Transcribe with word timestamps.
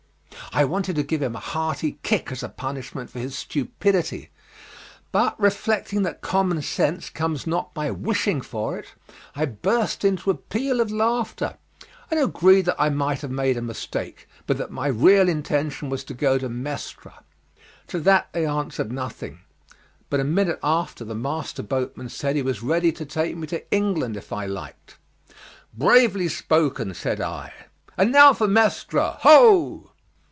I 0.53 0.65
wanted 0.65 0.97
to 0.97 1.03
give 1.03 1.21
him 1.21 1.33
a 1.33 1.39
hearty 1.39 1.97
kick 2.03 2.29
as 2.29 2.43
a 2.43 2.49
punishment 2.49 3.09
for 3.09 3.19
his 3.19 3.37
stupidity, 3.37 4.31
but 5.13 5.39
reflecting 5.39 6.01
that 6.01 6.19
common 6.19 6.61
sense 6.61 7.09
comes 7.09 7.47
not 7.47 7.73
by 7.73 7.89
wishing 7.89 8.41
for 8.41 8.77
it 8.77 8.87
I 9.33 9.45
burst 9.45 10.03
into 10.03 10.29
a 10.29 10.35
peal 10.35 10.81
of 10.81 10.91
laughter, 10.91 11.55
and 12.09 12.19
agreed 12.19 12.65
that 12.65 12.75
I 12.77 12.89
might 12.89 13.21
have 13.21 13.31
made 13.31 13.55
a 13.55 13.61
mistake, 13.61 14.27
but 14.45 14.57
that 14.57 14.71
my 14.71 14.87
real 14.87 15.29
intention 15.29 15.89
was 15.89 16.03
to 16.03 16.13
go 16.13 16.37
to 16.37 16.49
Mestre. 16.49 17.13
To 17.87 17.99
that 18.01 18.27
they 18.33 18.45
answered 18.45 18.91
nothing, 18.91 19.39
but 20.09 20.19
a 20.19 20.25
minute 20.25 20.59
after 20.61 21.05
the 21.05 21.15
master 21.15 21.63
boatman 21.63 22.09
said 22.09 22.35
he 22.35 22.41
was 22.41 22.61
ready 22.61 22.91
to 22.91 23.05
take 23.05 23.37
me 23.37 23.47
to 23.47 23.71
England 23.73 24.17
if 24.17 24.33
I 24.33 24.47
liked. 24.47 24.97
"Bravely 25.73 26.27
spoken," 26.27 26.93
said 26.93 27.21
I, 27.21 27.53
"and 27.95 28.11
now 28.11 28.33
for 28.33 28.49
Mestre, 28.49 29.15
ho!" 29.21 29.87